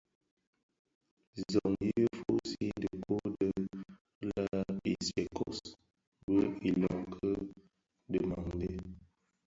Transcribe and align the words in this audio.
Zohnyi 1.51 1.91
fusii 2.21 2.71
dhikuu 2.81 3.29
di 4.19 4.25
le 4.29 4.43
Isékos 4.93 5.59
bi 6.25 6.37
iloňki 6.69 7.31
dhimandé. 8.11 8.69